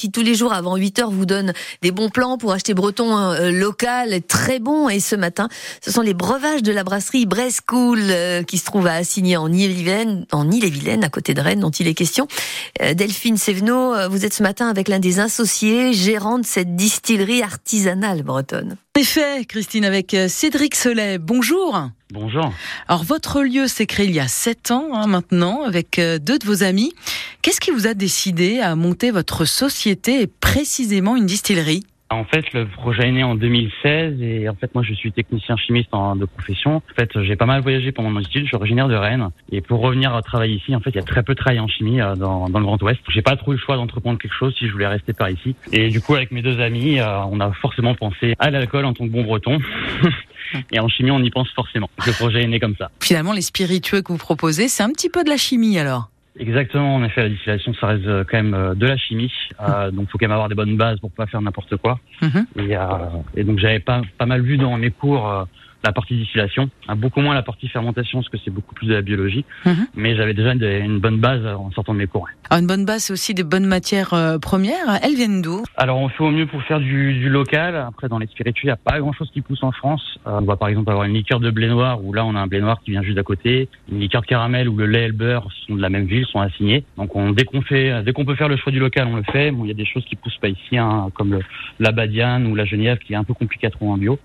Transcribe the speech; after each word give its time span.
qui 0.00 0.10
tous 0.10 0.22
les 0.22 0.34
jours 0.34 0.54
avant 0.54 0.76
8 0.76 0.98
heures 1.00 1.10
vous 1.10 1.26
donne 1.26 1.52
des 1.82 1.90
bons 1.90 2.08
plans 2.08 2.38
pour 2.38 2.52
acheter 2.52 2.72
breton 2.72 3.18
euh, 3.18 3.50
local, 3.50 4.22
très 4.26 4.58
bon. 4.58 4.88
Et 4.88 4.98
ce 4.98 5.14
matin, 5.14 5.50
ce 5.82 5.90
sont 5.90 6.00
les 6.00 6.14
breuvages 6.14 6.62
de 6.62 6.72
la 6.72 6.84
brasserie 6.84 7.26
Brescool 7.26 7.98
euh, 8.00 8.42
qui 8.42 8.56
se 8.56 8.64
trouve 8.64 8.86
à 8.86 8.94
Assigné 8.94 9.36
en 9.36 9.52
Ille-et-Vilaine, 9.52 10.24
en 10.32 10.50
Ille-et-Vilaine, 10.50 11.04
à 11.04 11.10
côté 11.10 11.34
de 11.34 11.42
Rennes, 11.42 11.60
dont 11.60 11.70
il 11.70 11.86
est 11.86 11.92
question. 11.92 12.28
Euh, 12.80 12.94
Delphine 12.94 13.36
Sévenot, 13.36 14.08
vous 14.08 14.24
êtes 14.24 14.32
ce 14.32 14.42
matin 14.42 14.68
avec 14.68 14.88
l'un 14.88 15.00
des 15.00 15.20
associés, 15.20 15.92
gérant 15.92 16.38
de 16.38 16.46
cette 16.46 16.76
distillerie 16.76 17.42
artisanale 17.42 18.22
bretonne. 18.22 18.76
En 18.96 19.00
effet, 19.00 19.44
Christine, 19.44 19.84
avec 19.84 20.16
Cédric 20.28 20.76
Solet. 20.76 21.18
Bonjour. 21.18 21.90
Bonjour. 22.12 22.52
Alors, 22.88 23.04
votre 23.04 23.42
lieu 23.42 23.66
s'est 23.66 23.86
créé 23.86 24.06
il 24.06 24.14
y 24.14 24.20
a 24.20 24.28
sept 24.28 24.70
ans 24.70 24.90
hein, 24.94 25.06
maintenant, 25.06 25.62
avec 25.62 26.00
deux 26.00 26.38
de 26.38 26.44
vos 26.44 26.62
amis. 26.62 26.92
Qu'est-ce 27.42 27.60
qui 27.60 27.70
vous 27.70 27.86
a 27.86 27.94
décidé 27.94 28.60
à 28.60 28.74
monter 28.74 29.10
votre 29.10 29.44
société 29.44 30.22
et 30.22 30.26
précisément 30.26 31.16
une 31.16 31.26
distillerie? 31.26 31.84
En 32.12 32.24
fait, 32.24 32.52
le 32.52 32.66
projet 32.66 33.06
est 33.06 33.12
né 33.12 33.22
en 33.22 33.36
2016 33.36 34.20
et 34.20 34.48
en 34.48 34.56
fait, 34.56 34.74
moi, 34.74 34.82
je 34.82 34.92
suis 34.94 35.12
technicien 35.12 35.56
chimiste 35.56 35.90
en, 35.92 36.16
de 36.16 36.24
profession. 36.24 36.76
En 36.76 36.94
fait, 36.96 37.08
j'ai 37.22 37.36
pas 37.36 37.46
mal 37.46 37.62
voyagé 37.62 37.92
pendant 37.92 38.10
mon 38.10 38.18
étude. 38.18 38.42
Je 38.42 38.48
suis 38.48 38.56
originaire 38.56 38.88
de 38.88 38.96
Rennes 38.96 39.28
et 39.52 39.60
pour 39.60 39.78
revenir 39.78 40.20
travailler 40.24 40.56
ici, 40.56 40.74
en 40.74 40.80
fait, 40.80 40.90
il 40.90 40.96
y 40.96 40.98
a 40.98 41.04
très 41.04 41.22
peu 41.22 41.34
de 41.34 41.38
travail 41.38 41.60
en 41.60 41.68
chimie 41.68 42.00
euh, 42.00 42.16
dans, 42.16 42.48
dans, 42.48 42.58
le 42.58 42.64
Grand 42.64 42.82
Ouest. 42.82 43.00
J'ai 43.10 43.22
pas 43.22 43.36
trop 43.36 43.52
eu 43.52 43.54
le 43.54 43.60
choix 43.60 43.76
d'entreprendre 43.76 44.18
quelque 44.18 44.34
chose 44.34 44.52
si 44.58 44.66
je 44.66 44.72
voulais 44.72 44.88
rester 44.88 45.12
par 45.12 45.30
ici. 45.30 45.54
Et 45.70 45.88
du 45.88 46.00
coup, 46.00 46.16
avec 46.16 46.32
mes 46.32 46.42
deux 46.42 46.60
amis, 46.60 46.98
euh, 46.98 47.20
on 47.30 47.38
a 47.38 47.52
forcément 47.52 47.94
pensé 47.94 48.34
à 48.40 48.50
l'alcool 48.50 48.86
en 48.86 48.92
tant 48.92 49.06
que 49.06 49.12
bon 49.12 49.22
breton. 49.22 49.58
et 50.72 50.80
en 50.80 50.88
chimie, 50.88 51.10
on 51.10 51.22
y 51.22 51.30
pense 51.30 51.50
forcément. 51.50 51.90
Le 52.06 52.12
projet 52.12 52.42
est 52.42 52.46
né 52.46 52.60
comme 52.60 52.76
ça. 52.76 52.90
Finalement, 53.00 53.32
les 53.32 53.42
spiritueux 53.42 54.02
que 54.02 54.12
vous 54.12 54.18
proposez, 54.18 54.68
c'est 54.68 54.82
un 54.82 54.90
petit 54.90 55.10
peu 55.10 55.24
de 55.24 55.28
la 55.28 55.36
chimie 55.36 55.78
alors 55.78 56.10
Exactement, 56.38 56.94
en 56.94 57.04
effet, 57.04 57.22
la 57.22 57.28
distillation, 57.28 57.74
ça 57.74 57.88
reste 57.88 58.06
euh, 58.06 58.24
quand 58.28 58.36
même 58.36 58.54
euh, 58.54 58.74
de 58.74 58.86
la 58.86 58.96
chimie, 58.96 59.32
euh, 59.60 59.90
donc 59.90 60.08
faut 60.10 60.16
quand 60.16 60.26
même 60.26 60.32
avoir 60.32 60.48
des 60.48 60.54
bonnes 60.54 60.76
bases 60.76 61.00
pour 61.00 61.10
pas 61.10 61.26
faire 61.26 61.42
n'importe 61.42 61.76
quoi. 61.76 61.98
Et, 62.22 62.76
euh, 62.76 62.86
et, 63.36 63.42
donc 63.42 63.58
j'avais 63.58 63.80
pas 63.80 64.02
pas 64.16 64.26
mal 64.26 64.40
vu 64.40 64.56
dans 64.56 64.76
mes 64.78 64.90
cours 64.90 65.46
la 65.84 65.92
partie 65.92 66.16
distillation, 66.16 66.68
hein, 66.88 66.96
beaucoup 66.96 67.20
moins 67.20 67.34
la 67.34 67.42
partie 67.42 67.68
fermentation 67.68 68.18
parce 68.18 68.28
que 68.28 68.38
c'est 68.44 68.50
beaucoup 68.50 68.74
plus 68.74 68.86
de 68.86 68.94
la 68.94 69.02
biologie. 69.02 69.44
Mhm. 69.64 69.86
Mais 69.94 70.16
j'avais 70.16 70.34
déjà 70.34 70.52
une, 70.52 70.98
bonne 70.98 71.18
base 71.18 71.46
en 71.46 71.70
sortant 71.70 71.94
de 71.94 71.98
mes 71.98 72.06
cours. 72.06 72.28
Ah, 72.50 72.58
une 72.58 72.66
bonne 72.66 72.84
base, 72.84 73.04
c'est 73.04 73.12
aussi 73.12 73.34
des 73.34 73.44
bonnes 73.44 73.66
matières 73.66 74.12
euh, 74.12 74.38
premières. 74.38 74.98
Elles 75.02 75.14
viennent 75.14 75.42
d'où? 75.42 75.62
Alors 75.76 75.98
on 75.98 76.08
fait 76.08 76.22
au 76.22 76.30
mieux 76.30 76.46
pour 76.46 76.62
faire 76.62 76.80
du, 76.80 77.14
du 77.14 77.28
local. 77.28 77.76
Après 77.76 78.08
dans 78.08 78.18
les 78.18 78.26
spiritueux, 78.26 78.64
il 78.64 78.68
n'y 78.68 78.72
a 78.72 78.76
pas 78.76 78.98
grand 79.00 79.12
chose 79.12 79.30
qui 79.32 79.40
pousse 79.40 79.62
en 79.62 79.72
France. 79.72 80.02
Euh, 80.26 80.38
on 80.40 80.44
va 80.44 80.56
par 80.56 80.68
exemple 80.68 80.90
avoir 80.90 81.04
une 81.04 81.14
liqueur 81.14 81.40
de 81.40 81.50
blé 81.50 81.68
noir 81.68 82.04
où 82.04 82.12
là 82.12 82.24
on 82.24 82.34
a 82.34 82.40
un 82.40 82.46
blé 82.46 82.60
noir 82.60 82.80
qui 82.84 82.90
vient 82.90 83.02
juste 83.02 83.16
d'à 83.16 83.22
côté, 83.22 83.68
une 83.90 84.00
liqueur 84.00 84.22
de 84.22 84.26
caramel 84.26 84.68
où 84.68 84.76
le 84.76 84.86
lait 84.86 85.04
et 85.04 85.08
le 85.08 85.12
beurre 85.12 85.48
sont 85.66 85.74
de 85.74 85.82
la 85.82 85.88
même 85.88 86.06
ville, 86.06 86.26
sont 86.26 86.40
assignés. 86.40 86.84
Donc 86.96 87.16
on, 87.16 87.30
dès 87.30 87.44
qu'on 87.44 87.62
fait, 87.62 88.02
dès 88.02 88.12
qu'on 88.12 88.24
peut 88.24 88.34
faire 88.34 88.48
le 88.48 88.56
choix 88.56 88.72
du 88.72 88.78
local, 88.78 89.08
on 89.10 89.16
le 89.16 89.24
fait. 89.32 89.50
Bon, 89.50 89.64
il 89.64 89.68
y 89.68 89.72
a 89.72 89.74
des 89.74 89.86
choses 89.86 90.04
qui 90.04 90.16
poussent 90.16 90.38
pas 90.38 90.48
ici, 90.48 90.76
hein, 90.76 91.08
comme 91.14 91.32
le, 91.32 91.40
la 91.78 91.92
badiane 91.92 92.46
ou 92.46 92.54
la 92.54 92.64
genièvre 92.64 93.00
qui 93.00 93.14
est 93.14 93.16
un 93.16 93.24
peu 93.24 93.34
compliqué 93.34 93.66
à 93.66 93.70
trouver 93.70 93.92
en 93.92 93.96
bio. 93.96 94.18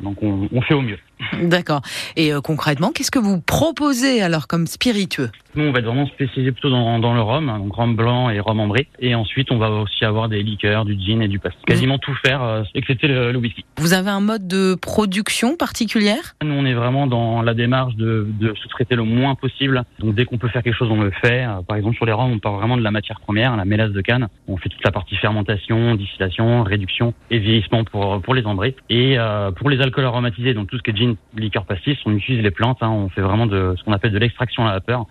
Donc 0.00 0.22
on, 0.22 0.48
on 0.52 0.60
fait 0.62 0.74
au 0.74 0.82
mieux. 0.82 0.98
D'accord. 1.42 1.82
Et 2.16 2.32
euh, 2.32 2.40
concrètement, 2.40 2.92
qu'est-ce 2.92 3.10
que 3.10 3.18
vous 3.18 3.40
proposez 3.40 4.22
alors 4.22 4.46
comme 4.46 4.66
spiritueux? 4.66 5.30
Nous, 5.56 5.64
on 5.64 5.72
va 5.72 5.80
être 5.80 5.86
vraiment 5.86 6.06
spécialisé 6.06 6.52
plutôt 6.52 6.70
dans, 6.70 7.00
dans 7.00 7.12
le 7.12 7.20
rhum, 7.20 7.46
donc 7.46 7.74
rhum 7.74 7.96
blanc 7.96 8.30
et 8.30 8.38
rhum 8.38 8.60
ambré. 8.60 8.86
Et 9.00 9.16
ensuite, 9.16 9.50
on 9.50 9.58
va 9.58 9.68
aussi 9.70 10.04
avoir 10.04 10.28
des 10.28 10.42
liqueurs, 10.44 10.84
du 10.84 10.96
gin 10.98 11.20
et 11.22 11.28
du 11.28 11.40
pastis. 11.40 11.60
Quasiment 11.66 11.98
tout 11.98 12.14
faire, 12.14 12.42
euh, 12.42 12.62
excepté 12.74 13.08
le, 13.08 13.32
le, 13.32 13.38
whisky. 13.38 13.64
Vous 13.78 13.92
avez 13.92 14.10
un 14.10 14.20
mode 14.20 14.46
de 14.46 14.76
production 14.76 15.56
particulière? 15.56 16.36
Nous, 16.44 16.54
on 16.54 16.64
est 16.64 16.74
vraiment 16.74 17.08
dans 17.08 17.42
la 17.42 17.54
démarche 17.54 17.96
de, 17.96 18.28
de 18.38 18.54
sous-traiter 18.62 18.94
le 18.94 19.02
moins 19.02 19.34
possible. 19.34 19.82
Donc, 19.98 20.14
dès 20.14 20.24
qu'on 20.24 20.38
peut 20.38 20.48
faire 20.48 20.62
quelque 20.62 20.76
chose, 20.76 20.90
on 20.90 21.02
le 21.02 21.10
fait. 21.10 21.44
Euh, 21.44 21.62
par 21.66 21.76
exemple, 21.76 21.96
sur 21.96 22.06
les 22.06 22.12
rhums, 22.12 22.32
on 22.32 22.38
part 22.38 22.54
vraiment 22.54 22.76
de 22.76 22.82
la 22.82 22.92
matière 22.92 23.18
première, 23.20 23.56
la 23.56 23.64
mélasse 23.64 23.92
de 23.92 24.00
canne. 24.02 24.28
On 24.46 24.56
fait 24.56 24.68
toute 24.68 24.84
la 24.84 24.92
partie 24.92 25.16
fermentation, 25.16 25.96
distillation, 25.96 26.62
réduction 26.62 27.12
et 27.30 27.38
vieillissement 27.38 27.82
pour, 27.82 28.22
pour 28.22 28.34
les 28.34 28.46
ambrés. 28.46 28.76
Et 28.88 29.18
euh, 29.18 29.50
pour 29.50 29.68
les 29.68 29.80
alcools 29.80 30.04
aromatisés, 30.04 30.54
donc 30.54 30.68
tout 30.68 30.78
ce 30.78 30.82
qui 30.82 30.90
est 30.90 30.96
gin, 30.96 31.09
liqueur 31.36 31.64
pastis, 31.64 31.98
on 32.06 32.12
utilise 32.12 32.42
les 32.42 32.50
plantes. 32.50 32.78
Hein, 32.80 32.90
on 32.90 33.08
fait 33.08 33.20
vraiment 33.20 33.46
de 33.46 33.74
ce 33.78 33.84
qu'on 33.84 33.92
appelle 33.92 34.12
de 34.12 34.18
l'extraction 34.18 34.64
à 34.64 34.66
la 34.66 34.72
vapeur. 34.74 35.06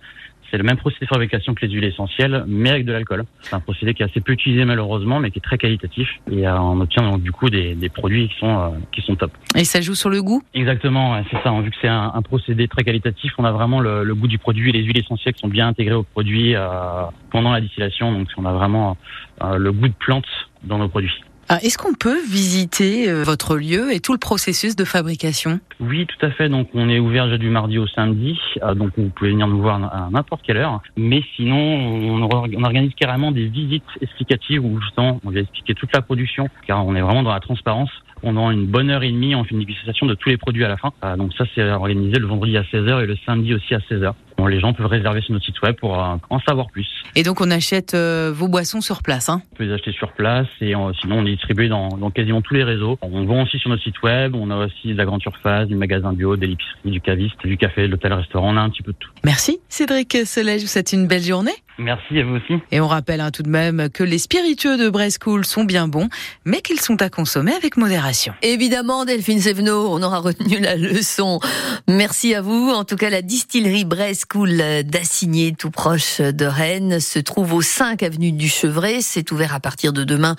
C'est 0.50 0.58
le 0.58 0.64
même 0.64 0.76
procédé 0.76 1.06
de 1.06 1.08
fabrication 1.08 1.54
que 1.54 1.64
les 1.64 1.72
huiles 1.72 1.84
essentielles, 1.84 2.44
mais 2.48 2.70
avec 2.70 2.84
de 2.84 2.92
l'alcool. 2.92 3.24
C'est 3.42 3.54
un 3.54 3.60
procédé 3.60 3.94
qui 3.94 4.02
est 4.02 4.06
assez 4.06 4.20
peu 4.20 4.32
utilisé 4.32 4.64
malheureusement, 4.64 5.20
mais 5.20 5.30
qui 5.30 5.38
est 5.38 5.42
très 5.42 5.58
qualitatif. 5.58 6.08
Et 6.30 6.46
euh, 6.46 6.58
on 6.58 6.80
obtient 6.80 7.08
donc 7.08 7.22
du 7.22 7.30
coup 7.30 7.50
des, 7.50 7.74
des 7.76 7.88
produits 7.88 8.28
qui 8.28 8.38
sont 8.38 8.58
euh, 8.58 8.68
qui 8.90 9.00
sont 9.02 9.14
top. 9.14 9.30
Et 9.54 9.64
ça 9.64 9.80
joue 9.80 9.94
sur 9.94 10.10
le 10.10 10.22
goût? 10.22 10.42
Exactement, 10.54 11.22
c'est 11.30 11.40
ça. 11.42 11.52
Vu 11.60 11.70
que 11.70 11.76
c'est 11.80 11.88
un, 11.88 12.10
un, 12.14 12.22
procédé 12.22 12.66
très 12.66 12.82
qualitatif, 12.82 13.32
on 13.38 13.44
a 13.44 13.52
vraiment 13.52 13.80
le, 13.80 14.02
le, 14.02 14.14
goût 14.14 14.26
du 14.26 14.38
produit 14.38 14.70
et 14.70 14.72
les 14.72 14.82
huiles 14.82 14.98
essentielles 14.98 15.34
qui 15.34 15.40
sont 15.40 15.48
bien 15.48 15.68
intégrées 15.68 15.94
au 15.94 16.02
produit 16.02 16.56
euh, 16.56 17.04
pendant 17.30 17.52
la 17.52 17.60
distillation. 17.60 18.12
Donc 18.12 18.26
on 18.36 18.44
a 18.44 18.52
vraiment 18.52 18.96
le 19.40 19.72
goût 19.72 19.88
de 19.88 19.94
plante 19.94 20.26
dans 20.64 20.78
nos 20.78 20.88
produits. 20.88 21.22
Ah, 21.52 21.58
est-ce 21.64 21.78
qu'on 21.78 21.94
peut 21.94 22.20
visiter 22.30 23.10
euh, 23.10 23.24
votre 23.24 23.56
lieu 23.56 23.92
et 23.92 23.98
tout 23.98 24.12
le 24.12 24.20
processus 24.20 24.76
de 24.76 24.84
fabrication? 24.84 25.58
Oui, 25.80 26.06
tout 26.06 26.24
à 26.24 26.30
fait. 26.30 26.48
Donc, 26.48 26.68
on 26.74 26.88
est 26.88 27.00
ouvert 27.00 27.26
du 27.40 27.50
mardi 27.50 27.76
au 27.76 27.88
samedi. 27.88 28.38
Euh, 28.62 28.76
donc, 28.76 28.92
vous 28.96 29.08
pouvez 29.08 29.32
venir 29.32 29.48
nous 29.48 29.60
voir 29.60 29.82
à 29.82 30.08
n'importe 30.12 30.42
quelle 30.46 30.58
heure. 30.58 30.80
Mais 30.96 31.24
sinon, 31.34 31.56
on 31.58 32.22
organise 32.22 32.94
carrément 32.94 33.32
des 33.32 33.46
visites 33.46 33.82
explicatives 34.00 34.64
où 34.64 34.80
justement, 34.80 35.20
on 35.24 35.30
va 35.30 35.40
expliquer 35.40 35.74
toute 35.74 35.92
la 35.92 36.02
production, 36.02 36.46
car 36.68 36.86
on 36.86 36.94
est 36.94 37.00
vraiment 37.00 37.24
dans 37.24 37.32
la 37.32 37.40
transparence. 37.40 37.90
Pendant 38.22 38.52
une 38.52 38.66
bonne 38.66 38.90
heure 38.90 39.02
et 39.02 39.10
demie, 39.10 39.34
on 39.34 39.42
fait 39.42 39.52
une 39.52 39.60
dégustation 39.60 40.06
de 40.06 40.14
tous 40.14 40.28
les 40.28 40.36
produits 40.36 40.64
à 40.64 40.68
la 40.68 40.76
fin. 40.76 40.92
Euh, 41.02 41.16
donc 41.16 41.32
ça, 41.34 41.46
c'est 41.54 41.68
organisé 41.68 42.20
le 42.20 42.28
vendredi 42.28 42.56
à 42.58 42.62
16h 42.62 43.02
et 43.02 43.06
le 43.06 43.16
samedi 43.26 43.54
aussi 43.54 43.74
à 43.74 43.78
16h. 43.90 44.12
Bon, 44.40 44.46
les 44.46 44.58
gens 44.58 44.72
peuvent 44.72 44.86
réserver 44.86 45.20
sur 45.20 45.34
notre 45.34 45.44
site 45.44 45.60
web 45.60 45.76
pour 45.76 46.02
euh, 46.02 46.16
en 46.30 46.40
savoir 46.40 46.70
plus. 46.70 46.88
Et 47.14 47.24
donc 47.24 47.42
on 47.42 47.50
achète 47.50 47.92
euh, 47.92 48.32
vos 48.34 48.48
boissons 48.48 48.80
sur 48.80 49.02
place 49.02 49.28
hein 49.28 49.42
On 49.52 49.56
peut 49.56 49.64
les 49.64 49.74
acheter 49.74 49.92
sur 49.92 50.12
place 50.12 50.46
et 50.62 50.74
euh, 50.74 50.92
sinon 50.98 51.18
on 51.18 51.26
est 51.26 51.32
distribué 51.32 51.68
dans, 51.68 51.88
dans, 51.88 52.10
quasiment 52.10 52.40
tous 52.40 52.54
les 52.54 52.64
réseaux. 52.64 52.98
On 53.02 53.26
vend 53.26 53.42
aussi 53.42 53.58
sur 53.58 53.68
notre 53.68 53.82
site 53.82 54.02
web, 54.02 54.34
on 54.34 54.50
a 54.50 54.64
aussi 54.64 54.94
de 54.94 54.96
la 54.96 55.04
grande 55.04 55.20
surface, 55.20 55.68
du 55.68 55.74
magasin 55.74 56.14
bio, 56.14 56.36
de 56.36 56.46
l'épicerie, 56.46 56.90
du 56.90 57.02
caviste, 57.02 57.46
du 57.46 57.58
café, 57.58 57.82
de 57.82 57.88
l'hôtel-restaurant, 57.88 58.54
on 58.54 58.56
a 58.56 58.62
un 58.62 58.70
petit 58.70 58.82
peu 58.82 58.92
de 58.92 58.96
tout. 58.96 59.10
Merci 59.24 59.60
Cédric 59.68 60.16
Soleil, 60.24 60.58
je 60.58 60.64
vous 60.64 60.70
souhaite 60.70 60.94
une 60.94 61.06
belle 61.06 61.20
journée. 61.20 61.52
Merci 61.80 62.18
à 62.18 62.24
vous 62.24 62.36
aussi. 62.36 62.62
Et 62.72 62.80
on 62.80 62.86
rappelle 62.86 63.20
hein, 63.20 63.30
tout 63.30 63.42
de 63.42 63.48
même 63.48 63.88
que 63.88 64.04
les 64.04 64.18
spiritueux 64.18 64.76
de 64.76 64.90
Brescool 64.90 65.46
sont 65.46 65.64
bien 65.64 65.88
bons, 65.88 66.08
mais 66.44 66.60
qu'ils 66.60 66.80
sont 66.80 67.00
à 67.00 67.08
consommer 67.08 67.52
avec 67.52 67.78
modération. 67.78 68.34
Évidemment, 68.42 69.06
Delphine 69.06 69.40
Seveno, 69.40 69.88
on 69.90 70.02
aura 70.02 70.18
retenu 70.18 70.58
la 70.60 70.76
leçon. 70.76 71.40
Merci 71.88 72.34
à 72.34 72.42
vous. 72.42 72.70
En 72.70 72.84
tout 72.84 72.96
cas, 72.96 73.08
la 73.08 73.22
distillerie 73.22 73.86
Brescool 74.30 74.84
d'Assigné, 74.84 75.54
tout 75.58 75.70
proche 75.70 76.20
de 76.20 76.44
Rennes, 76.44 77.00
se 77.00 77.18
trouve 77.18 77.52
au 77.52 77.62
5 77.62 78.02
avenue 78.04 78.30
du 78.30 78.48
Chevret. 78.48 79.00
C'est 79.00 79.32
ouvert 79.32 79.54
à 79.54 79.60
partir 79.60 79.92
de 79.92 80.04
demain 80.04 80.36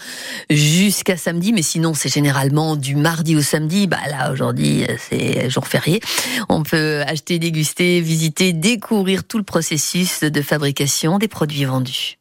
jusqu'à 0.50 1.18
samedi, 1.18 1.52
mais 1.52 1.62
sinon 1.62 1.94
c'est 1.94 2.08
généralement 2.08 2.78
du 2.78 2.96
mardi 2.96 3.36
au 3.36 3.42
samedi. 3.42 3.88
Bah 3.88 3.98
là, 4.10 4.32
aujourd'hui, 4.32 4.86
c'est 4.98 5.50
jour 5.50 5.68
férié. 5.68 6.00
On 6.48 6.64
peut 6.64 7.02
acheter, 7.06 7.38
déguster, 7.38 8.00
visiter, 8.00 8.54
découvrir 8.54 9.26
tout 9.26 9.38
le 9.38 9.44
processus 9.44 10.22
de 10.22 10.42
fabrication 10.42 11.18
des 11.18 11.28
produits 11.28 11.66
vendus. 11.66 12.18